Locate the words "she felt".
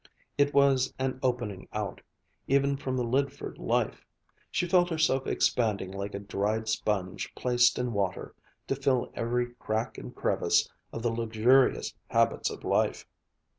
4.49-4.89